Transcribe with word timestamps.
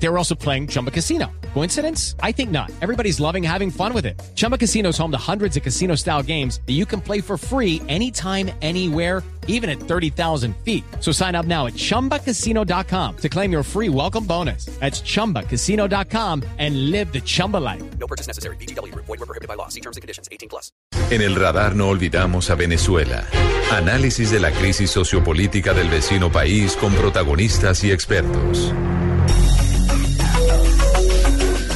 They 0.00 0.08
were 0.08 0.18
also 0.18 0.34
playing 0.34 0.68
Chumba 0.68 0.90
Casino. 0.90 1.30
Coincidence? 1.54 2.14
I 2.22 2.32
think 2.32 2.50
not. 2.50 2.70
Everybody's 2.80 3.18
loving 3.18 3.42
having 3.42 3.70
fun 3.70 3.92
with 3.92 4.06
it. 4.06 4.20
Chumba 4.34 4.56
Casino 4.56 4.90
is 4.90 4.98
home 4.98 5.10
to 5.10 5.18
hundreds 5.18 5.56
of 5.56 5.62
casino 5.62 5.96
style 5.96 6.22
games 6.22 6.60
that 6.66 6.74
you 6.74 6.86
can 6.86 7.00
play 7.00 7.20
for 7.20 7.36
free 7.36 7.82
anytime, 7.88 8.50
anywhere, 8.62 9.22
even 9.48 9.68
at 9.68 9.80
30,000 9.80 10.54
feet. 10.64 10.84
So 11.00 11.10
sign 11.10 11.34
up 11.34 11.46
now 11.46 11.66
at 11.66 11.74
chumbacasino.com 11.74 13.16
to 13.16 13.28
claim 13.28 13.50
your 13.50 13.64
free 13.64 13.88
welcome 13.88 14.24
bonus. 14.24 14.66
That's 14.78 15.00
chumbacasino.com 15.00 16.44
and 16.58 16.90
live 16.90 17.12
the 17.12 17.20
Chumba 17.20 17.56
life. 17.56 17.82
No 17.98 18.06
purchase 18.06 18.28
necessary. 18.28 18.56
BGW. 18.56 18.94
Void 18.94 19.08
were 19.08 19.26
prohibited 19.26 19.48
by 19.48 19.54
law. 19.54 19.68
See 19.68 19.80
terms 19.80 19.96
and 19.96 20.02
conditions. 20.02 20.28
18 20.30 20.48
plus. 20.48 20.70
En 21.10 21.22
el 21.22 21.34
radar 21.34 21.74
no 21.74 21.88
olvidamos 21.88 22.50
a 22.50 22.54
Venezuela. 22.54 23.24
Análisis 23.72 24.30
de 24.30 24.40
la 24.40 24.50
crisis 24.50 24.90
sociopolítica 24.90 25.72
del 25.72 25.88
vecino 25.88 26.30
país 26.30 26.76
con 26.76 26.92
protagonistas 26.92 27.82
y 27.84 27.90
expertos. 27.90 28.72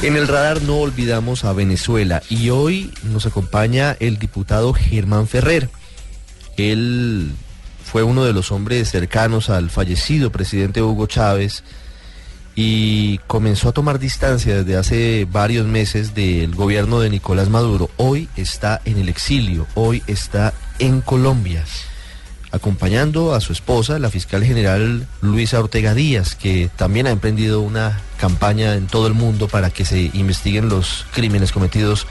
En 0.03 0.17
el 0.17 0.27
radar 0.27 0.61
no 0.63 0.79
olvidamos 0.79 1.45
a 1.45 1.53
Venezuela 1.53 2.21
y 2.29 2.49
hoy 2.49 2.93
nos 3.03 3.25
acompaña 3.25 3.95
el 4.01 4.19
diputado 4.19 4.73
Germán 4.73 5.29
Ferrer. 5.29 5.69
Él 6.57 7.31
fue 7.85 8.03
uno 8.03 8.25
de 8.25 8.33
los 8.33 8.51
hombres 8.51 8.91
cercanos 8.91 9.49
al 9.49 9.69
fallecido 9.69 10.29
presidente 10.29 10.81
Hugo 10.81 11.07
Chávez 11.07 11.63
y 12.53 13.19
comenzó 13.27 13.69
a 13.69 13.71
tomar 13.71 13.97
distancia 13.97 14.57
desde 14.57 14.75
hace 14.75 15.25
varios 15.31 15.67
meses 15.67 16.13
del 16.13 16.53
gobierno 16.53 16.99
de 16.99 17.09
Nicolás 17.09 17.47
Maduro. 17.47 17.89
Hoy 17.95 18.27
está 18.35 18.81
en 18.83 18.97
el 18.97 19.07
exilio, 19.07 19.67
hoy 19.73 20.03
está 20.07 20.53
en 20.79 20.99
Colombia, 20.99 21.63
acompañando 22.53 23.33
a 23.33 23.41
su 23.41 23.51
esposa, 23.51 23.97
la 23.97 24.11
fiscal 24.11 24.43
general 24.43 25.07
Luisa 25.21 25.59
Ortega 25.59 25.95
Díaz, 25.95 26.35
que 26.35 26.69
también 26.75 27.07
ha 27.07 27.09
emprendido 27.09 27.61
una 27.61 27.99
campaña 28.17 28.75
en 28.75 28.85
todo 28.85 29.07
el 29.07 29.15
mundo 29.15 29.47
para 29.47 29.71
que 29.71 29.85
se 29.85 30.11
investiguen 30.13 30.69
los 30.69 31.07
crímenes 31.13 31.51
cometidos 31.51 32.05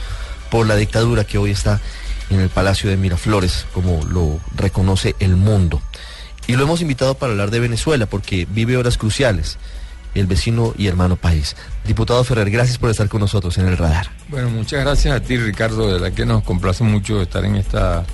por 0.51 0.67
la 0.67 0.75
dictadura 0.75 1.23
que 1.23 1.39
hoy 1.39 1.53
está 1.53 1.81
en 2.29 2.41
el 2.41 2.49
Palacio 2.49 2.91
de 2.91 2.97
Miraflores, 2.97 3.67
como 3.73 4.05
lo 4.05 4.41
reconoce 4.57 5.15
el 5.21 5.37
mundo. 5.37 5.81
Y 6.49 6.57
lo 6.57 6.65
hemos 6.65 6.83
invitado 6.83 7.15
para 7.15 7.33
hablar 7.33 7.53
de 7.53 7.61
Venezuela, 7.61 8.07
porque 8.07 8.47
vive 8.51 8.77
horas 8.77 8.99
cruciales 8.99 9.59
el 10.15 10.27
vecino 10.27 10.75
y 10.77 10.89
hermano 10.89 11.17
país. 11.17 11.57
Diputado 11.87 12.23
Ferrer, 12.25 12.51
gracias 12.51 12.79
por 12.79 12.91
estar 12.91 13.09
con 13.09 13.21
nosotros 13.21 13.57
en 13.59 13.69
el 13.69 13.77
radar. 13.77 14.11
Bueno, 14.29 14.51
muchas 14.51 14.81
gracias 14.81 15.15
a 15.15 15.21
ti, 15.21 15.37
Ricardo, 15.37 15.87
de 15.87 15.95
verdad 15.95 16.13
que 16.13 16.27
nos 16.27 16.43
complace 16.43 16.85
mucho 16.85 17.23
estar 17.23 17.45
en 17.45 17.57
esta, 17.57 18.05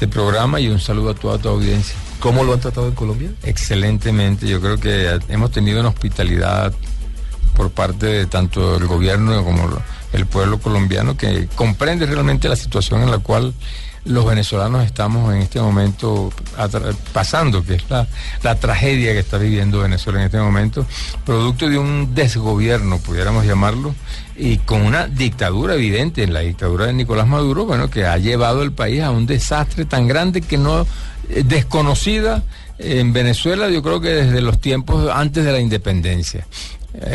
este 0.00 0.08
programa 0.08 0.58
y 0.60 0.68
un 0.68 0.80
saludo 0.80 1.10
a 1.10 1.14
toda 1.14 1.36
tu 1.36 1.50
audiencia. 1.50 1.94
¿Cómo 2.20 2.42
lo 2.42 2.54
han 2.54 2.60
tratado 2.60 2.88
en 2.88 2.94
Colombia? 2.94 3.32
Excelentemente, 3.42 4.48
yo 4.48 4.58
creo 4.58 4.78
que 4.78 5.20
hemos 5.28 5.50
tenido 5.50 5.80
una 5.80 5.90
hospitalidad 5.90 6.72
por 7.54 7.70
parte 7.70 8.06
de 8.06 8.26
tanto 8.26 8.76
el 8.78 8.86
gobierno 8.86 9.44
como 9.44 9.68
el 10.14 10.24
pueblo 10.24 10.58
colombiano 10.58 11.18
que 11.18 11.48
comprende 11.54 12.06
realmente 12.06 12.48
la 12.48 12.56
situación 12.56 13.02
en 13.02 13.10
la 13.10 13.18
cual 13.18 13.52
los 14.04 14.24
venezolanos 14.24 14.84
estamos 14.84 15.34
en 15.34 15.42
este 15.42 15.60
momento 15.60 16.32
pasando, 17.12 17.64
que 17.64 17.74
es 17.74 17.84
la, 18.42 18.54
tragedia 18.56 19.12
que 19.12 19.18
está 19.18 19.38
viviendo 19.38 19.80
Venezuela 19.80 20.20
en 20.20 20.26
este 20.26 20.38
momento, 20.38 20.86
producto 21.24 21.68
de 21.68 21.78
un 21.78 22.14
desgobierno, 22.14 22.98
pudiéramos 22.98 23.44
llamarlo, 23.44 23.94
y 24.36 24.58
con 24.58 24.82
una 24.82 25.06
dictadura 25.06 25.74
evidente, 25.74 26.26
la 26.26 26.40
dictadura 26.40 26.86
de 26.86 26.94
Nicolás 26.94 27.26
Maduro, 27.26 27.66
bueno, 27.66 27.90
que 27.90 28.06
ha 28.06 28.16
llevado 28.16 28.62
el 28.62 28.72
país 28.72 29.02
a 29.02 29.10
un 29.10 29.26
desastre 29.26 29.84
tan 29.84 30.08
grande 30.08 30.40
que 30.40 30.56
no 30.56 30.86
eh, 31.28 31.42
desconocida 31.44 32.42
en 32.78 33.12
Venezuela, 33.12 33.68
yo 33.68 33.82
creo 33.82 34.00
que 34.00 34.08
desde 34.08 34.40
los 34.40 34.58
tiempos 34.58 35.10
antes 35.12 35.44
de 35.44 35.52
la 35.52 35.60
independencia. 35.60 36.46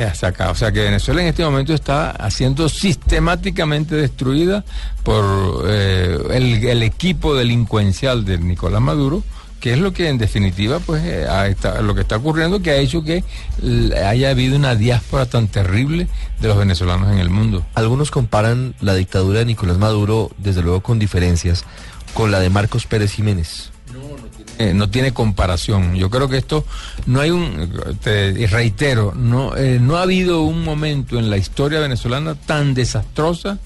Hasta 0.10 0.28
acá. 0.28 0.52
O 0.52 0.56
sea 0.56 0.72
que 0.72 0.82
Venezuela 0.82 1.22
en 1.22 1.28
este 1.28 1.44
momento 1.44 1.74
está 1.74 2.16
siendo 2.30 2.70
sistemáticamente 2.70 3.96
destruida 3.96 4.64
por 5.04 5.66
eh, 5.68 6.18
el, 6.32 6.84
equipo 6.84 7.36
delincuencial 7.36 8.24
de 8.26 8.38
Nicolás 8.38 8.82
Maduro, 8.82 9.24
que 9.60 9.74
es 9.74 9.80
lo 9.80 9.92
que 9.94 10.10
en 10.10 10.18
definitiva, 10.18 10.80
pues, 10.80 11.04
eh, 11.06 11.28
lo 11.82 11.94
que 11.94 12.02
está 12.02 12.18
ocurriendo, 12.18 12.62
que 12.62 12.72
ha 12.72 12.78
hecho 12.78 13.04
que 13.04 13.24
haya 14.06 14.30
habido 14.30 14.56
una 14.56 14.76
diáspora 14.76 15.26
tan 15.26 15.48
terrible 15.48 16.08
de 16.40 16.48
los 16.48 16.58
venezolanos 16.58 17.12
en 17.12 17.20
el 17.20 17.30
mundo. 17.30 17.66
Algunos 17.74 18.12
comparan 18.12 18.76
la 18.80 18.96
dictadura 18.96 19.40
de 19.40 19.46
Nicolás 19.46 19.78
Maduro, 19.78 20.32
desde 20.38 20.62
luego 20.62 20.82
con 20.82 21.00
diferencias, 21.00 21.66
con 22.14 22.32
la 22.32 22.40
de 22.40 22.50
Marcos 22.50 22.86
Pérez 22.86 23.12
Jiménez. 23.12 23.75
Eh, 24.58 24.74
no 24.74 24.90
tiene 24.90 25.12
comparación. 25.14 25.96
Yo 25.96 26.10
creo 26.10 26.30
que 26.30 26.38
esto 26.38 26.66
no 27.08 27.20
hay 27.20 27.30
un, 27.30 27.74
te 28.02 28.48
reitero, 28.48 29.14
no, 29.14 29.56
eh, 29.58 29.80
no 29.82 29.98
ha 29.98 30.04
habido 30.04 30.44
un 30.44 30.64
momento 30.64 31.20
en 31.20 31.30
la 31.30 31.36
historia 31.36 31.82
venezolana 31.82 32.36
tan 32.36 32.74
desastrosa 32.74 33.60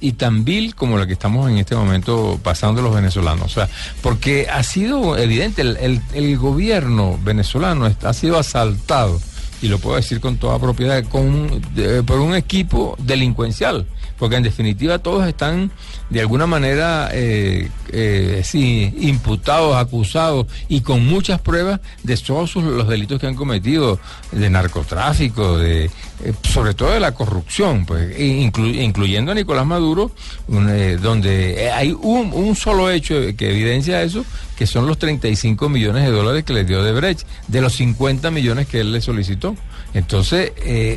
y 0.00 0.12
tan 0.12 0.44
vil 0.44 0.74
como 0.74 0.96
la 0.96 1.06
que 1.06 1.12
estamos 1.12 1.50
en 1.50 1.58
este 1.58 1.76
momento 1.76 2.40
pasando 2.42 2.80
los 2.80 2.94
venezolanos. 2.94 3.44
O 3.44 3.48
sea, 3.48 3.68
porque 4.02 4.48
ha 4.50 4.62
sido 4.62 5.16
evidente, 5.18 5.60
el, 5.60 6.00
el, 6.14 6.38
gobierno 6.38 7.18
venezolano 7.22 7.90
ha 8.02 8.12
sido 8.14 8.38
asaltado, 8.38 9.20
y 9.62 9.68
lo 9.68 9.78
puedo 9.78 9.96
decir 9.96 10.20
con 10.20 10.36
toda 10.36 10.58
propiedad, 10.58 11.04
con, 11.04 11.60
por 12.06 12.20
un 12.20 12.34
equipo 12.34 12.96
delincuencial 12.98 13.86
porque 14.20 14.36
en 14.36 14.42
definitiva 14.42 14.98
todos 14.98 15.26
están 15.26 15.70
de 16.10 16.20
alguna 16.20 16.46
manera 16.46 17.08
eh, 17.10 17.70
eh, 17.90 18.42
sí, 18.44 18.94
imputados, 19.00 19.74
acusados 19.76 20.46
y 20.68 20.82
con 20.82 21.06
muchas 21.06 21.40
pruebas 21.40 21.80
de 22.02 22.18
todos 22.18 22.54
los 22.56 22.86
delitos 22.86 23.18
que 23.18 23.26
han 23.26 23.34
cometido, 23.34 23.98
de 24.30 24.50
narcotráfico, 24.50 25.56
de 25.56 25.86
eh, 25.86 26.34
sobre 26.42 26.74
todo 26.74 26.90
de 26.90 27.00
la 27.00 27.12
corrupción, 27.12 27.86
pues, 27.86 28.14
e 28.14 28.26
incluyendo 28.26 29.32
a 29.32 29.34
Nicolás 29.34 29.64
Maduro, 29.64 30.10
donde 30.48 31.70
hay 31.74 31.92
un, 31.92 32.30
un, 32.34 32.54
solo 32.54 32.90
hecho 32.90 33.14
que 33.38 33.52
evidencia 33.52 34.02
eso, 34.02 34.26
que 34.54 34.66
son 34.66 34.86
los 34.86 34.98
35 34.98 35.70
millones 35.70 36.04
de 36.04 36.10
dólares 36.10 36.44
que 36.44 36.52
le 36.52 36.64
dio 36.64 36.84
de 36.84 36.92
Brecht, 36.92 37.26
de 37.48 37.62
los 37.62 37.72
50 37.76 38.30
millones 38.30 38.66
que 38.66 38.80
él 38.80 38.92
le 38.92 39.00
solicitó. 39.00 39.49
Entonces, 39.94 40.52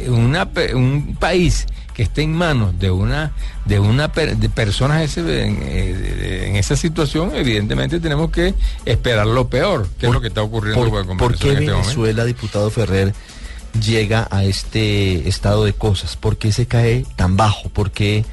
una, 0.07 0.49
un 0.75 1.15
país 1.19 1.65
que 1.93 2.03
esté 2.03 2.23
en 2.23 2.33
manos 2.33 2.77
de 2.79 2.91
una 2.91 3.31
de 3.65 3.79
una 3.79 4.07
de 4.07 4.49
personas 4.49 5.17
eh, 5.17 6.47
en, 6.47 6.55
esa 6.55 6.75
situación, 6.75 7.31
evidentemente 7.35 7.99
tenemos 7.99 8.31
que 8.31 8.53
esperar 8.85 9.27
lo 9.27 9.47
peor, 9.47 9.87
que 9.97 10.07
es 10.07 10.13
lo 10.13 10.19
que 10.19 10.27
está 10.27 10.41
ocurriendo 10.41 10.89
por, 10.89 11.17
¿por 11.17 11.37
qué 11.37 11.53
este 11.53 11.65
Venezuela, 11.65 12.25
diputado 12.25 12.69
Ferrer, 12.69 13.13
llega 13.79 14.27
a 14.31 14.43
este 14.43 15.27
estado 15.27 15.65
de 15.65 15.73
cosas? 15.73 16.15
¿Por 16.15 16.37
qué 16.37 16.51
se 16.51 16.65
cae 16.65 17.05
tan 17.15 17.37
bajo? 17.37 17.69
¿Por 17.69 17.91
qué 17.91 18.25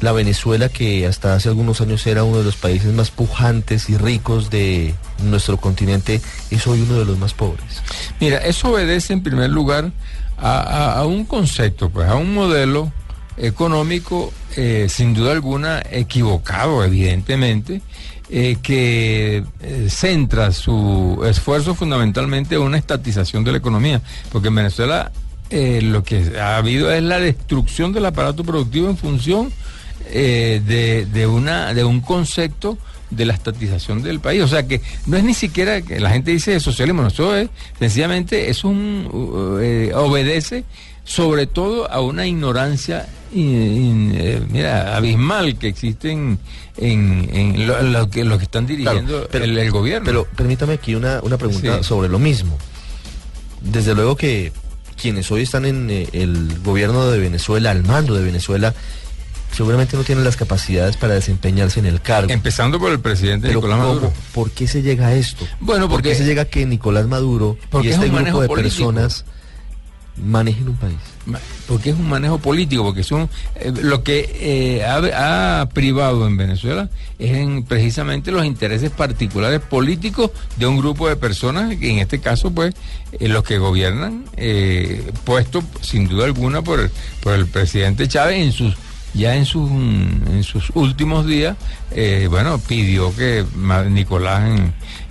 la 0.00 0.12
Venezuela, 0.12 0.68
que 0.68 1.06
hasta 1.06 1.34
hace 1.34 1.48
algunos 1.48 1.80
años 1.80 2.06
era 2.06 2.24
uno 2.24 2.38
de 2.38 2.44
los 2.44 2.56
países 2.56 2.92
más 2.94 3.10
pujantes 3.10 3.90
y 3.90 3.96
ricos 3.96 4.50
de 4.50 4.94
nuestro 5.24 5.56
continente, 5.56 6.20
es 6.50 6.66
hoy 6.66 6.82
uno 6.82 6.98
de 6.98 7.04
los 7.04 7.18
más 7.18 7.34
pobres? 7.34 7.82
Mira, 8.20 8.38
eso 8.38 8.70
obedece 8.70 9.12
en 9.12 9.22
primer 9.22 9.50
lugar 9.50 9.90
a, 10.36 11.04
un 11.04 11.24
concepto, 11.24 11.90
pues 11.90 12.08
a 12.08 12.14
un 12.14 12.32
modelo 12.32 12.92
económico 13.36 14.32
eh, 14.56 14.86
sin 14.88 15.14
duda 15.14 15.32
alguna 15.32 15.82
equivocado, 15.90 16.84
evidentemente, 16.84 17.82
eh, 18.30 18.56
que 18.62 19.44
eh, 19.60 19.86
centra 19.88 20.52
su 20.52 21.24
esfuerzo 21.26 21.74
fundamentalmente 21.74 22.54
en 22.54 22.62
una 22.62 22.78
estatización 22.78 23.42
de 23.42 23.52
la 23.52 23.58
economía, 23.58 24.00
porque 24.30 24.48
en 24.48 24.54
Venezuela 24.54 25.12
lo 25.50 26.02
que 26.02 26.38
ha 26.38 26.58
habido 26.58 26.92
es 26.92 27.02
la 27.02 27.18
destrucción 27.18 27.94
del 27.94 28.04
aparato 28.04 28.44
productivo 28.44 28.90
en 28.90 28.98
función 28.98 29.50
de, 30.12 31.06
de, 31.12 31.26
una, 31.26 31.74
de 31.74 31.84
un 31.84 32.00
concepto 32.00 32.78
de 33.10 33.24
la 33.24 33.34
estatización 33.34 34.02
del 34.02 34.20
país. 34.20 34.42
O 34.42 34.48
sea 34.48 34.66
que 34.66 34.80
no 35.06 35.16
es 35.16 35.24
ni 35.24 35.34
siquiera 35.34 35.82
que 35.82 36.00
la 36.00 36.10
gente 36.10 36.30
dice 36.30 36.58
socialismo, 36.60 37.02
no, 37.02 37.08
eso 37.08 37.34
es 37.34 37.48
sencillamente 37.78 38.50
es 38.50 38.64
un 38.64 39.08
uh, 39.10 39.58
eh, 39.60 39.92
obedece 39.94 40.64
sobre 41.04 41.46
todo 41.46 41.90
a 41.90 42.00
una 42.00 42.26
ignorancia 42.26 43.08
eh, 43.34 44.42
mira, 44.50 44.96
abismal 44.96 45.58
que 45.58 45.68
existe 45.68 46.10
en, 46.10 46.38
en, 46.76 47.66
lo, 47.66 48.08
que, 48.10 48.24
lo 48.24 48.38
que 48.38 48.44
están 48.44 48.66
dirigiendo 48.66 49.28
el, 49.30 49.70
gobierno. 49.70 50.04
Pero 50.04 50.24
permítame 50.24 50.74
aquí 50.74 50.94
una, 50.94 51.20
una 51.22 51.36
pregunta 51.36 51.82
sobre 51.82 52.08
lo 52.08 52.18
mismo. 52.18 52.56
Desde 53.60 53.94
luego 53.94 54.16
que 54.16 54.52
quienes 55.00 55.30
hoy 55.30 55.42
están 55.42 55.64
en 55.64 55.90
eh, 55.90 56.08
el 56.12 56.58
gobierno 56.60 57.10
de 57.10 57.18
Venezuela, 57.18 57.70
al 57.70 57.84
mando 57.84 58.14
de 58.14 58.24
Venezuela, 58.24 58.74
seguramente 59.52 59.96
no 59.96 60.04
tienen 60.04 60.24
las 60.24 60.36
capacidades 60.36 60.96
para 60.96 61.14
desempeñarse 61.14 61.80
en 61.80 61.86
el 61.86 62.00
cargo. 62.00 62.30
Empezando 62.30 62.78
por 62.78 62.92
el 62.92 63.00
presidente 63.00 63.48
Nicolás 63.48 63.78
Maduro. 63.78 64.12
¿Por 64.32 64.50
qué 64.50 64.66
se 64.66 64.82
llega 64.82 65.08
a 65.08 65.14
esto? 65.14 65.46
Bueno, 65.60 65.88
porque... 65.88 66.10
¿Por 66.10 66.16
qué 66.16 66.22
se 66.22 66.28
llega 66.28 66.42
a 66.42 66.44
que 66.46 66.66
Nicolás 66.66 67.06
Maduro 67.06 67.56
y 67.82 67.88
este 67.88 68.08
grupo 68.08 68.42
de 68.42 68.48
personas 68.48 69.24
manejen 70.16 70.68
un 70.68 70.76
país? 70.76 70.96
Porque 71.66 71.90
es 71.90 71.96
un 71.96 72.08
manejo 72.08 72.38
político, 72.38 72.82
porque 72.82 73.02
son 73.02 73.28
eh, 73.56 73.72
lo 73.82 74.02
que 74.02 74.30
eh, 74.34 74.84
ha, 74.84 75.60
ha 75.60 75.68
privado 75.68 76.26
en 76.26 76.36
Venezuela 76.36 76.88
es 77.18 77.36
en 77.36 77.64
precisamente 77.64 78.30
los 78.30 78.44
intereses 78.46 78.90
particulares 78.90 79.60
políticos 79.60 80.30
de 80.56 80.66
un 80.66 80.78
grupo 80.78 81.08
de 81.08 81.16
personas, 81.16 81.76
que 81.76 81.90
en 81.90 81.98
este 81.98 82.20
caso, 82.20 82.50
pues, 82.50 82.74
eh, 83.12 83.28
los 83.28 83.44
que 83.44 83.58
gobiernan, 83.58 84.24
eh, 84.36 85.10
puesto 85.24 85.62
sin 85.82 86.08
duda 86.08 86.24
alguna 86.24 86.62
por 86.62 86.90
por 87.22 87.34
el 87.34 87.46
presidente 87.46 88.08
Chávez 88.08 88.38
en 88.38 88.52
sus 88.52 88.74
ya 89.14 89.34
en 89.36 89.46
sus 89.46 89.70
en 89.70 90.42
sus 90.44 90.70
últimos 90.74 91.26
días, 91.26 91.56
eh, 91.90 92.26
bueno, 92.30 92.58
pidió 92.58 93.14
que 93.16 93.44
Nicolás 93.90 94.60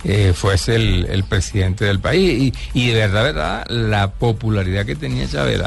eh, 0.04 0.32
fuese 0.34 0.76
el, 0.76 1.06
el 1.10 1.24
presidente 1.24 1.84
del 1.84 1.98
país 2.00 2.52
y, 2.74 2.80
y 2.80 2.88
de 2.88 2.94
verdad, 2.94 3.24
verdad, 3.24 3.66
la 3.68 4.10
popularidad 4.12 4.86
que 4.86 4.94
tenía 4.96 5.28
Chávez, 5.28 5.60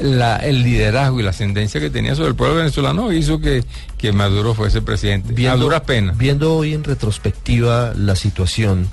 la- 0.00 0.36
el 0.36 0.62
liderazgo 0.62 1.20
y 1.20 1.22
la 1.24 1.30
ascendencia 1.30 1.80
que 1.80 1.90
tenía 1.90 2.14
sobre 2.14 2.28
el 2.28 2.34
pueblo 2.36 2.56
venezolano 2.56 3.12
hizo 3.12 3.40
que, 3.40 3.64
que 3.98 4.12
Maduro 4.12 4.54
fuese 4.54 4.80
presidente. 4.80 5.34
a 5.48 5.56
duras 5.56 5.80
penas. 5.82 6.16
Viendo 6.16 6.54
hoy 6.54 6.72
en 6.74 6.84
retrospectiva 6.84 7.92
la 7.96 8.16
situación, 8.16 8.88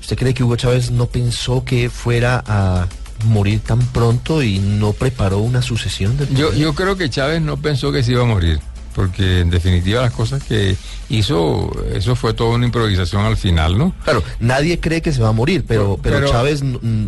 ¿usted 0.00 0.16
cree 0.16 0.34
que 0.34 0.42
Hugo 0.42 0.56
Chávez 0.56 0.90
no 0.90 1.06
pensó 1.06 1.64
que 1.64 1.90
fuera 1.90 2.42
a 2.46 2.86
morir 3.24 3.60
tan 3.60 3.80
pronto 3.80 4.42
y 4.42 4.58
no 4.58 4.92
preparó 4.92 5.38
una 5.38 5.62
sucesión 5.62 6.16
del 6.16 6.28
Yo, 6.34 6.52
yo 6.54 6.74
creo 6.74 6.96
que 6.96 7.08
Chávez 7.10 7.40
no 7.42 7.56
pensó 7.56 7.92
que 7.92 8.02
se 8.02 8.12
iba 8.12 8.22
a 8.22 8.26
morir, 8.26 8.60
porque 8.94 9.40
en 9.40 9.50
definitiva 9.50 10.02
las 10.02 10.12
cosas 10.12 10.42
que 10.42 10.76
hizo, 11.08 11.70
eso 11.92 12.14
fue 12.16 12.32
toda 12.34 12.54
una 12.54 12.66
improvisación 12.66 13.22
al 13.24 13.36
final, 13.36 13.76
¿no? 13.76 13.94
Claro, 14.04 14.22
nadie 14.40 14.78
cree 14.80 15.02
que 15.02 15.12
se 15.12 15.20
va 15.20 15.28
a 15.30 15.32
morir, 15.32 15.64
pero, 15.66 15.98
pero, 16.02 16.16
Pero- 16.16 16.30
Chávez 16.30 16.62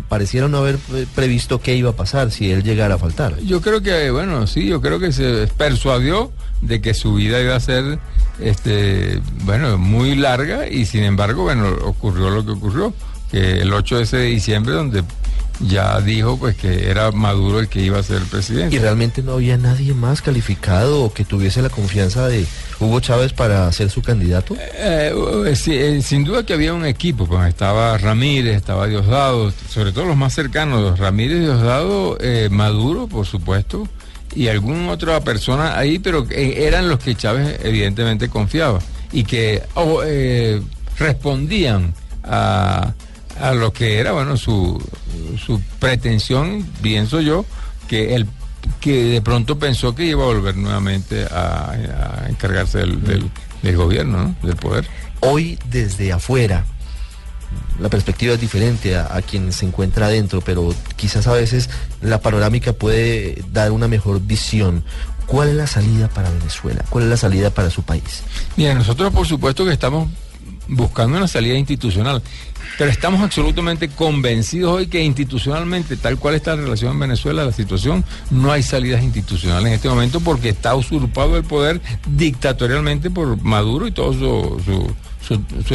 pareciera 0.09 0.47
no 0.47 0.57
haber 0.57 0.77
previsto 1.15 1.59
qué 1.61 1.75
iba 1.75 1.91
a 1.91 1.95
pasar 1.95 2.31
si 2.31 2.51
él 2.51 2.63
llegara 2.63 2.95
a 2.95 2.97
faltar. 2.97 3.39
Yo 3.39 3.61
creo 3.61 3.81
que, 3.81 4.11
bueno, 4.11 4.47
sí, 4.47 4.65
yo 4.67 4.81
creo 4.81 4.99
que 4.99 5.11
se 5.11 5.47
persuadió 5.57 6.31
de 6.61 6.81
que 6.81 6.93
su 6.93 7.13
vida 7.15 7.41
iba 7.41 7.55
a 7.55 7.59
ser, 7.59 7.99
este, 8.39 9.21
bueno, 9.43 9.77
muy 9.77 10.15
larga 10.15 10.67
y 10.67 10.85
sin 10.85 11.03
embargo, 11.03 11.43
bueno, 11.43 11.69
ocurrió 11.83 12.29
lo 12.29 12.45
que 12.45 12.51
ocurrió, 12.51 12.93
que 13.31 13.59
el 13.61 13.73
8 13.73 13.97
de 13.97 14.03
ese 14.03 14.17
de 14.17 14.25
diciembre, 14.25 14.73
donde 14.73 15.03
ya 15.59 15.99
dijo 16.01 16.37
pues 16.37 16.55
que 16.55 16.89
era 16.89 17.11
Maduro 17.11 17.59
el 17.59 17.67
que 17.67 17.81
iba 17.81 17.99
a 17.99 18.03
ser 18.03 18.17
el 18.17 18.27
presidente. 18.27 18.75
Y 18.75 18.79
realmente 18.79 19.23
no 19.23 19.33
había 19.33 19.57
nadie 19.57 19.93
más 19.93 20.21
calificado 20.21 21.03
o 21.03 21.13
que 21.13 21.25
tuviese 21.25 21.61
la 21.61 21.69
confianza 21.69 22.27
de 22.27 22.45
Hugo 22.79 22.99
Chávez 22.99 23.33
para 23.33 23.71
ser 23.71 23.89
su 23.89 24.01
candidato. 24.01 24.55
Eh, 24.55 25.13
eh, 25.45 25.55
sí, 25.55 25.73
eh, 25.73 26.01
sin 26.01 26.23
duda 26.23 26.45
que 26.45 26.53
había 26.53 26.73
un 26.73 26.85
equipo, 26.85 27.25
pues 27.25 27.47
estaba 27.47 27.97
Ramírez, 27.97 28.55
estaba 28.55 28.87
Diosdado, 28.87 29.51
sobre 29.69 29.91
todo 29.91 30.05
los 30.05 30.17
más 30.17 30.33
cercanos, 30.33 30.99
Ramírez, 30.99 31.39
Diosdado, 31.39 32.17
eh, 32.21 32.49
Maduro, 32.51 33.07
por 33.07 33.25
supuesto, 33.25 33.87
y 34.35 34.47
alguna 34.47 34.91
otra 34.91 35.19
persona 35.21 35.77
ahí, 35.77 35.99
pero 35.99 36.27
eh, 36.29 36.65
eran 36.67 36.87
los 36.87 36.99
que 36.99 37.15
Chávez 37.15 37.59
evidentemente 37.63 38.29
confiaba 38.29 38.79
y 39.11 39.23
que 39.23 39.63
oh, 39.75 40.01
respondían 40.99 41.93
a, 42.23 42.93
a 43.41 43.53
lo 43.53 43.71
que 43.73 43.99
era, 43.99 44.11
bueno, 44.13 44.37
su, 44.37 44.81
su 45.43 45.61
pretensión, 45.79 46.65
pienso 46.81 47.21
yo, 47.21 47.45
que 47.87 48.15
el 48.15 48.27
que 48.81 49.03
de 49.05 49.21
pronto 49.21 49.57
pensó 49.57 49.95
que 49.95 50.05
iba 50.05 50.23
a 50.23 50.27
volver 50.27 50.57
nuevamente 50.57 51.25
a, 51.25 51.71
a 51.71 52.29
encargarse 52.29 52.79
del, 52.79 53.01
del- 53.03 53.29
del 53.61 53.75
gobierno, 53.75 54.17
¿no? 54.23 54.35
del 54.47 54.55
poder. 54.55 54.87
Hoy 55.21 55.57
desde 55.69 56.11
afuera, 56.13 56.65
la 57.79 57.89
perspectiva 57.89 58.33
es 58.33 58.41
diferente 58.41 58.95
a, 58.95 59.15
a 59.15 59.21
quien 59.21 59.51
se 59.53 59.65
encuentra 59.65 60.07
adentro, 60.07 60.41
pero 60.41 60.73
quizás 60.95 61.27
a 61.27 61.33
veces 61.33 61.69
la 62.01 62.19
panorámica 62.21 62.73
puede 62.73 63.41
dar 63.51 63.71
una 63.71 63.87
mejor 63.87 64.19
visión. 64.21 64.83
¿Cuál 65.25 65.49
es 65.49 65.55
la 65.55 65.67
salida 65.67 66.07
para 66.07 66.29
Venezuela? 66.29 66.83
¿Cuál 66.89 67.05
es 67.05 67.09
la 67.09 67.17
salida 67.17 67.49
para 67.49 67.69
su 67.69 67.83
país? 67.83 68.21
Mira, 68.57 68.73
nosotros 68.73 69.11
por 69.13 69.25
supuesto 69.27 69.65
que 69.65 69.71
estamos 69.73 70.09
buscando 70.67 71.17
una 71.17 71.27
salida 71.27 71.55
institucional, 71.55 72.21
pero 72.77 72.89
estamos 72.91 73.21
absolutamente 73.21 73.89
convencidos 73.89 74.71
hoy 74.73 74.87
que 74.87 75.03
institucionalmente, 75.03 75.97
tal 75.97 76.17
cual 76.17 76.35
está 76.35 76.55
la 76.55 76.63
relación 76.63 76.93
en 76.93 76.99
Venezuela, 76.99 77.45
la 77.45 77.51
situación, 77.51 78.03
no 78.31 78.51
hay 78.51 78.63
salidas 78.63 79.03
institucionales 79.03 79.67
en 79.67 79.73
este 79.73 79.89
momento 79.89 80.19
porque 80.19 80.49
está 80.49 80.75
usurpado 80.75 81.37
el 81.37 81.43
poder 81.43 81.81
dictatorialmente 82.07 83.09
por 83.09 83.41
Maduro 83.41 83.87
y 83.87 83.91
todo 83.91 84.13
su, 84.13 84.61
su- 84.63 84.93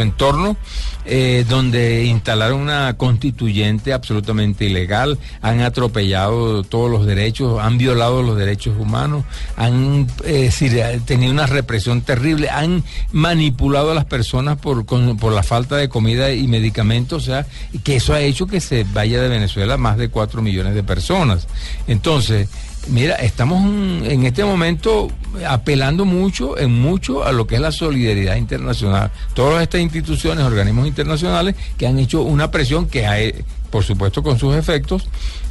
entorno, 0.00 0.56
eh, 1.04 1.44
donde 1.46 2.04
instalaron 2.06 2.58
una 2.60 2.94
constituyente 2.96 3.92
absolutamente 3.92 4.64
ilegal, 4.64 5.18
han 5.42 5.60
atropellado 5.60 6.62
todos 6.62 6.90
los 6.90 7.04
derechos, 7.04 7.60
han 7.60 7.76
violado 7.76 8.22
los 8.22 8.38
derechos 8.38 8.74
humanos, 8.78 9.24
han 9.56 10.06
eh, 10.24 10.50
tenido 11.04 11.30
una 11.32 11.46
represión 11.46 12.00
terrible, 12.00 12.48
han 12.48 12.82
manipulado 13.12 13.90
a 13.90 13.94
las 13.94 14.06
personas 14.06 14.56
por, 14.56 14.86
con- 14.86 15.18
por 15.18 15.34
la 15.34 15.42
falta 15.42 15.76
de 15.76 15.90
comida 15.90 16.32
y 16.32 16.48
medicamentos, 16.48 16.81
o 17.16 17.20
sea, 17.20 17.46
que 17.84 17.96
eso 17.96 18.12
ha 18.12 18.20
hecho 18.20 18.46
que 18.46 18.60
se 18.60 18.84
vaya 18.92 19.20
de 19.20 19.28
Venezuela 19.28 19.76
más 19.76 19.96
de 19.96 20.08
4 20.08 20.42
millones 20.42 20.74
de 20.74 20.82
personas. 20.82 21.46
Entonces, 21.86 22.48
Mira, 22.88 23.14
estamos 23.14 23.62
en, 23.62 24.24
este 24.26 24.44
momento 24.44 25.08
apelando 25.48 26.04
mucho, 26.04 26.58
en 26.58 26.72
mucho 26.72 27.24
a 27.24 27.30
lo 27.30 27.46
que 27.46 27.54
es 27.54 27.60
la 27.60 27.70
solidaridad 27.70 28.34
internacional. 28.34 29.12
Todas 29.34 29.62
estas 29.62 29.80
instituciones, 29.80 30.44
organismos 30.44 30.88
internacionales 30.88 31.54
que 31.78 31.86
han 31.86 31.98
hecho 32.00 32.22
una 32.22 32.50
presión 32.50 32.88
que 32.88 33.06
hay, 33.06 33.44
por 33.72 33.82
supuesto, 33.82 34.22
con 34.22 34.38
sus 34.38 34.54
efectos, 34.54 35.08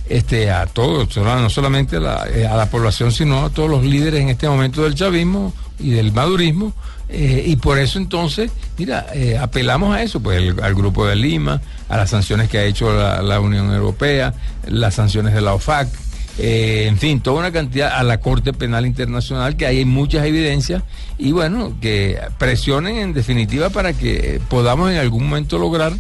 este, 0.08 0.50
a 0.52 0.68
todos, 0.68 1.18
no 1.18 1.50
solamente 1.50 1.98
a 1.98 2.00
la, 2.00 2.28
eh, 2.30 2.48
a 2.48 2.56
la 2.56 2.70
población, 2.70 3.12
sino 3.12 3.46
a 3.46 3.50
todos 3.50 3.70
los 3.70 3.84
líderes 3.84 4.22
en 4.22 4.30
este 4.30 4.48
momento 4.48 4.84
del 4.84 4.96
chavismo 4.96 5.54
y 5.80 5.90
del 5.90 6.14
madurismo. 6.14 6.72
eh, 7.14 7.44
y 7.46 7.58
por 7.58 7.78
eso 7.78 7.98
entonces, 8.00 8.52
mira, 8.78 9.06
eh, 9.14 9.38
apelamos 9.38 9.94
a 9.94 10.02
eso, 10.02 10.22
pues 10.22 10.38
el- 10.38 10.64
al 10.64 10.74
grupo 10.74 11.06
de 11.06 11.18
Lima, 11.18 11.60
a 11.90 11.98
las 11.98 12.10
sanciones 12.12 12.48
que 12.48 12.58
ha 12.58 12.64
hecho 12.64 12.94
la, 12.94 13.38
Unión 13.42 13.70
Europea, 13.74 14.34
las 14.66 14.96
sanciones 14.96 15.34
de 15.34 15.42
la 15.42 15.54
OFAC, 15.54 15.90
en 16.38 16.98
fin, 16.98 17.20
toda 17.20 17.40
una 17.40 17.52
cantidad 17.52 17.92
a 18.00 18.04
la 18.04 18.22
Corte 18.22 18.54
Penal 18.54 18.86
Internacional, 18.86 19.58
que 19.58 19.66
hay 19.66 19.84
muchas 19.84 20.26
evidencias, 20.26 20.84
y 21.18 21.34
bueno, 21.34 21.74
que 21.82 22.18
presionen 22.38 22.96
en 22.96 23.12
definitiva 23.14 23.70
para 23.72 23.92
que 23.92 24.40
podamos 24.50 24.90
en 24.90 24.98
algún 24.98 25.26
momento 25.28 25.58
lograr 25.58 25.92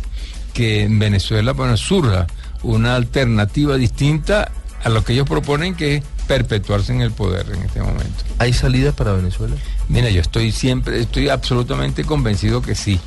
que 0.54 0.84
en 0.84 1.00
Venezuela 1.00 1.54
bueno, 1.54 1.78
surja 1.78 2.28
una 2.64 2.96
alternativa 2.96 3.78
distinta 3.78 4.52
a 4.84 4.90
lo 4.90 5.04
que 5.04 5.14
ellos 5.14 5.28
proponen, 5.28 5.76
que 5.76 5.96
es 5.96 6.04
perpetuarse 6.28 6.94
en 6.94 7.02
el 7.02 7.12
poder 7.12 7.46
en 7.54 7.62
este 7.64 7.82
momento. 7.82 8.24
¿Hay 8.40 8.54
salida 8.54 8.92
para 8.92 9.14
Venezuela? 9.14 9.56
Mira, 9.90 10.10
yo 10.10 10.22
estoy 10.22 10.52
siempre, 10.52 11.02
estoy 11.02 11.30
absolutamente 11.30 12.04
convencido 12.04 12.62
que 12.62 12.76
sí. 12.76 13.00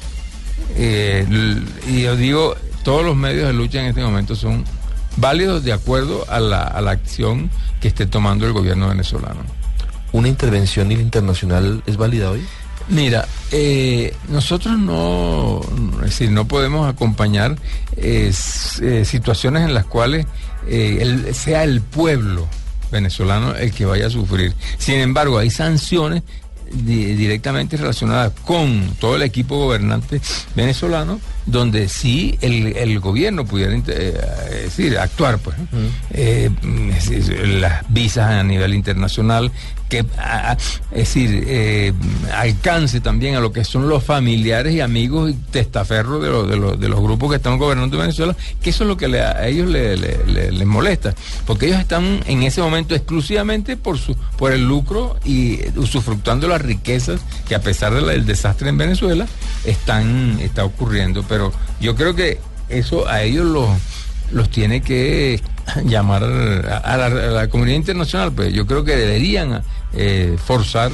Eh, 0.77 1.27
y 1.89 2.03
yo 2.03 2.17
digo, 2.17 2.57
todos 2.83 3.05
los 3.05 3.17
medios 3.17 3.47
de 3.47 3.53
lucha 3.53 3.81
en 3.81 3.87
este 3.87 4.03
momento 4.03 4.37
son 4.37 4.65
válidos 5.17 5.65
de 5.65 5.73
acuerdo 5.73 6.25
a 6.29 6.41
la, 6.41 6.63
a 6.63 6.81
la 6.81 6.93
acción 6.93 7.51
que 7.81 7.89
esté 7.89 8.07
tomando 8.07 8.47
el 8.47 8.53
gobierno 8.53 8.89
venezolano. 8.89 9.41
¿Una 10.13 10.29
intervención 10.29 10.93
internacional 10.93 11.83
es 11.87 11.97
válida 11.97 12.31
hoy? 12.31 12.45
Mira, 12.89 13.27
eh, 13.51 14.15
nosotros 14.29 14.79
no, 14.79 15.61
es 16.01 16.11
decir, 16.11 16.31
no 16.31 16.47
podemos 16.47 16.89
acompañar 16.89 17.57
eh, 17.97 18.31
eh, 18.83 19.05
situaciones 19.07 19.63
en 19.65 19.73
las 19.75 19.87
cuales 19.87 20.27
eh, 20.69 20.99
el- 21.01 21.35
sea 21.35 21.65
el 21.65 21.81
pueblo 21.81 22.47
venezolano 22.93 23.55
el 23.57 23.73
que 23.73 23.87
vaya 23.87 24.07
a 24.09 24.11
sufrir. 24.11 24.55
Sin 24.79 24.97
embargo, 24.97 25.39
hay 25.39 25.51
sanciones 25.51 26.23
di- 26.71 27.15
directamente 27.15 27.77
relacionadas 27.77 28.33
con 28.45 28.95
todo 29.01 29.17
el 29.17 29.23
equipo 29.23 29.57
gobernante 29.57 30.21
venezolano, 30.55 31.21
donde 31.47 31.89
sí 31.89 32.37
el, 32.43 32.77
el 32.77 33.01
gobierno 33.01 33.45
pudiera 33.47 33.75
eh, 33.75 34.61
decir, 34.65 34.99
actuar, 34.99 35.39
pues, 35.39 35.57
las 37.61 37.85
visas 37.89 38.31
a 38.31 38.43
nivel 38.43 38.75
internacional, 38.75 39.51
que 40.03 40.07
es 40.91 40.99
decir, 41.15 41.45
eh, 41.47 41.93
alcance 42.35 43.01
también 43.01 43.37
a 43.37 43.41
lo 43.41 43.53
que 43.53 43.65
son 43.65 43.89
los 43.89 44.03
familiares 44.03 44.75
y 44.75 44.81
amigos 44.81 45.31
y 45.31 45.35
testaferros 45.51 46.23
de, 46.23 46.29
los- 46.57 46.79
de, 46.81 46.89
los, 46.89 47.01
grupos 47.01 47.31
que 47.31 47.37
están 47.37 47.59
gobernando 47.59 47.97
Venezuela, 47.99 48.37
que 48.63 48.71
eso 48.71 48.85
es 48.85 48.89
lo 48.89 48.97
que 48.97 49.07
a 49.19 49.47
ellos 49.47 49.69
le- 49.69 49.97
le- 49.97 50.25
le- 50.27 50.51
les 50.53 50.67
molesta, 50.67 51.15
porque 51.47 51.67
ellos 51.67 51.81
están 51.81 52.21
en 52.27 52.43
ese 52.43 52.61
momento 52.61 52.95
exclusivamente 52.95 53.77
por 53.77 53.99
su 53.99 54.15
por 54.37 54.53
el 54.53 54.67
lucro 54.67 55.17
y 55.25 55.61
usufructuando 55.77 56.49
las 56.49 56.61
riquezas 56.61 57.21
que 57.49 57.55
a 57.55 57.61
pesar 57.61 57.95
del 57.95 58.27
desastre 58.27 58.69
en 58.69 58.79
Venezuela 58.79 59.27
están 59.65 60.39
está 60.41 60.65
ocurriendo, 60.65 61.25
pero 61.29 61.53
yo 61.81 61.95
creo 61.95 62.15
que 62.15 62.39
eso 62.69 63.07
a 63.09 63.23
ellos 63.23 63.45
los 63.47 63.69
los 64.33 64.51
tiene 64.51 64.81
que 64.83 65.41
llamar 65.85 66.25
a, 66.25 66.97
la, 66.97 67.07
a 67.07 67.09
la 67.09 67.49
comunidad 67.49 67.77
internacional, 67.77 68.33
pues 68.33 68.53
yo 68.53 68.67
creo 68.67 68.85
que 68.85 68.97
deberían 68.97 69.63
eh, 69.93 70.37
forzar 70.45 70.91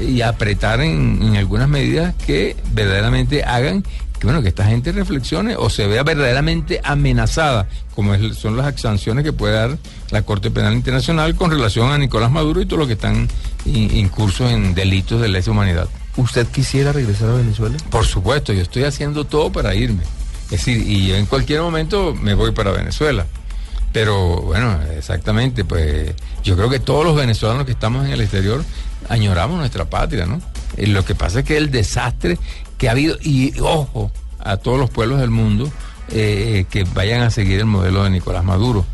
y 0.00 0.20
apretar 0.20 0.80
en, 0.80 1.20
en 1.22 1.36
algunas 1.36 1.68
medidas 1.68 2.14
que 2.26 2.56
verdaderamente 2.72 3.42
hagan 3.44 3.82
que 4.18 4.26
bueno, 4.26 4.40
que 4.40 4.48
esta 4.48 4.64
gente 4.64 4.92
reflexione 4.92 5.56
o 5.56 5.68
se 5.68 5.86
vea 5.86 6.02
verdaderamente 6.02 6.80
amenazada, 6.82 7.68
como 7.94 8.14
es- 8.14 8.36
son 8.38 8.56
las 8.56 8.80
sanciones 8.80 9.24
que 9.24 9.32
puede 9.34 9.52
dar 9.54 9.76
la 10.10 10.22
Corte 10.22 10.50
Penal 10.50 10.72
Internacional 10.72 11.34
con 11.34 11.50
relación 11.50 11.92
a 11.92 11.98
Nicolás 11.98 12.30
Maduro 12.30 12.62
y 12.62 12.66
todo 12.66 12.78
lo 12.78 12.86
que 12.86 12.94
están 12.94 13.28
in- 13.66 13.94
incursos 13.94 14.50
en 14.50 14.74
delitos 14.74 15.20
de 15.20 15.28
lesa 15.28 15.50
humanidad. 15.50 15.86
¿Usted 16.16 16.46
quisiera 16.46 16.92
regresar 16.92 17.28
a 17.28 17.34
Venezuela? 17.34 17.76
Por 17.90 18.06
supuesto, 18.06 18.54
yo 18.54 18.62
estoy 18.62 18.84
haciendo 18.84 19.24
todo 19.24 19.52
para 19.52 19.74
irme. 19.74 20.02
Es 20.46 20.50
decir, 20.50 20.78
y 20.86 21.08
yo 21.08 21.16
en 21.16 21.26
cualquier 21.26 21.60
momento 21.60 22.14
me 22.14 22.34
voy 22.34 22.52
para 22.52 22.70
Venezuela. 22.70 23.26
Pero 23.92 24.42
bueno, 24.42 24.78
exactamente, 24.96 25.64
pues 25.64 26.14
yo 26.44 26.56
creo 26.56 26.68
que 26.68 26.80
todos 26.80 27.04
los 27.04 27.16
venezolanos 27.16 27.64
que 27.64 27.72
estamos 27.72 28.04
en 28.04 28.12
el 28.12 28.20
exterior 28.20 28.62
añoramos 29.08 29.58
nuestra 29.58 29.86
patria, 29.86 30.26
¿no? 30.26 30.40
Y 30.76 30.86
lo 30.86 31.04
que 31.04 31.14
pasa 31.14 31.40
es 31.40 31.44
que 31.44 31.56
el 31.56 31.70
desastre 31.70 32.38
que 32.78 32.88
ha 32.88 32.92
habido, 32.92 33.16
y 33.22 33.58
ojo, 33.60 34.12
a 34.38 34.56
todos 34.58 34.78
los 34.78 34.90
pueblos 34.90 35.20
del 35.20 35.30
mundo 35.30 35.70
eh, 36.10 36.66
que 36.70 36.84
vayan 36.84 37.22
a 37.22 37.30
seguir 37.30 37.60
el 37.60 37.66
modelo 37.66 38.04
de 38.04 38.10
Nicolás 38.10 38.44
Maduro. 38.44 38.84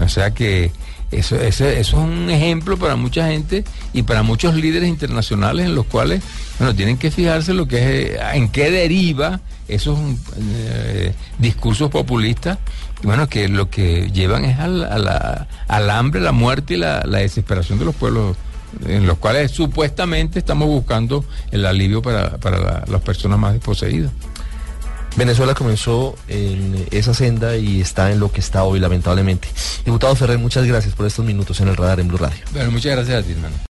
O 0.00 0.08
sea 0.08 0.32
que 0.32 0.72
eso, 1.12 1.36
eso, 1.36 1.66
eso 1.66 1.68
es 1.68 1.92
un 1.92 2.30
ejemplo 2.30 2.76
para 2.76 2.96
mucha 2.96 3.28
gente 3.28 3.64
y 3.92 4.02
para 4.02 4.22
muchos 4.22 4.54
líderes 4.54 4.88
internacionales 4.88 5.66
en 5.66 5.74
los 5.74 5.86
cuales, 5.86 6.22
bueno, 6.58 6.74
tienen 6.74 6.96
que 6.98 7.10
fijarse 7.10 7.52
lo 7.54 7.68
que 7.68 7.76
es, 7.78 8.10
eh, 8.12 8.18
en 8.34 8.48
qué 8.48 8.70
deriva 8.70 9.40
esos 9.68 9.98
eh, 10.38 11.12
discursos 11.38 11.90
populistas, 11.90 12.58
bueno, 13.02 13.28
que 13.28 13.48
lo 13.48 13.68
que 13.70 14.10
llevan 14.12 14.44
es 14.44 14.58
al, 14.58 14.84
a 14.84 14.98
la- 14.98 15.48
al 15.68 15.90
hambre, 15.90 16.20
la 16.20 16.32
muerte 16.32 16.74
y 16.74 16.76
la, 16.78 17.02
la 17.04 17.18
desesperación 17.18 17.78
de 17.78 17.84
los 17.84 17.94
pueblos 17.94 18.36
en 18.86 19.06
los 19.06 19.18
cuales 19.18 19.50
supuestamente 19.50 20.38
estamos 20.38 20.66
buscando 20.66 21.24
el 21.50 21.66
alivio 21.66 22.00
para, 22.00 22.38
para 22.38 22.58
la- 22.58 22.84
las 22.88 23.00
personas 23.02 23.38
más 23.38 23.52
desposeídas. 23.52 24.10
Venezuela 25.16 25.54
comenzó 25.54 26.16
en 26.28 26.86
esa 26.90 27.12
senda 27.12 27.56
y 27.56 27.80
está 27.80 28.10
en 28.12 28.20
lo 28.20 28.32
que 28.32 28.40
está 28.40 28.64
hoy, 28.64 28.80
lamentablemente. 28.80 29.48
Diputado 29.84 30.16
Ferrer, 30.16 30.38
muchas 30.38 30.66
gracias 30.66 30.94
por 30.94 31.06
estos 31.06 31.24
minutos 31.24 31.60
en 31.60 31.68
el 31.68 31.76
radar 31.76 32.00
en 32.00 32.08
Blue 32.08 32.18
Radio. 32.18 32.38
Bueno, 32.52 32.70
muchas 32.70 32.92
gracias 32.92 33.22
a 33.22 33.26
ti, 33.26 33.32
hermano. 33.32 33.54